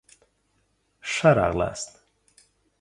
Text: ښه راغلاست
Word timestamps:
ښه 1.11 1.29
راغلاست 1.37 1.91